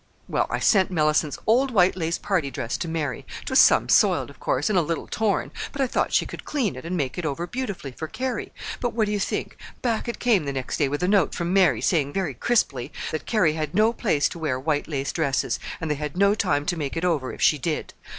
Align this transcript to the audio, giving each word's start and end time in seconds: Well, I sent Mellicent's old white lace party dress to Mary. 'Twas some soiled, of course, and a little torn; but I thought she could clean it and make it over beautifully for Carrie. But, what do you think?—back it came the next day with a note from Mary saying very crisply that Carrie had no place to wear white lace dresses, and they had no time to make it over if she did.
Well, 0.27 0.47
I 0.49 0.57
sent 0.57 0.89
Mellicent's 0.89 1.37
old 1.45 1.69
white 1.69 1.95
lace 1.95 2.17
party 2.17 2.49
dress 2.49 2.75
to 2.79 2.87
Mary. 2.87 3.23
'Twas 3.45 3.59
some 3.59 3.87
soiled, 3.87 4.31
of 4.31 4.39
course, 4.39 4.67
and 4.67 4.79
a 4.79 4.81
little 4.81 5.05
torn; 5.05 5.51
but 5.71 5.79
I 5.79 5.85
thought 5.85 6.11
she 6.11 6.25
could 6.25 6.43
clean 6.43 6.75
it 6.75 6.85
and 6.85 6.97
make 6.97 7.19
it 7.19 7.23
over 7.23 7.45
beautifully 7.45 7.91
for 7.91 8.07
Carrie. 8.07 8.51
But, 8.79 8.93
what 8.95 9.05
do 9.05 9.11
you 9.11 9.19
think?—back 9.19 10.07
it 10.07 10.17
came 10.17 10.45
the 10.45 10.53
next 10.53 10.77
day 10.77 10.87
with 10.89 11.03
a 11.03 11.07
note 11.07 11.35
from 11.35 11.53
Mary 11.53 11.81
saying 11.81 12.13
very 12.13 12.33
crisply 12.33 12.91
that 13.11 13.27
Carrie 13.27 13.53
had 13.53 13.75
no 13.75 13.93
place 13.93 14.27
to 14.29 14.39
wear 14.39 14.59
white 14.59 14.87
lace 14.87 15.11
dresses, 15.11 15.59
and 15.79 15.91
they 15.91 16.01
had 16.01 16.17
no 16.17 16.33
time 16.33 16.65
to 16.65 16.77
make 16.77 16.97
it 16.97 17.05
over 17.05 17.31
if 17.31 17.39
she 17.43 17.59
did. 17.59 17.93